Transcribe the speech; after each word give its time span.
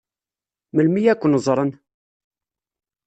Melmi 0.73 1.01
ad 1.11 1.19
ken-ẓṛen? 1.21 1.71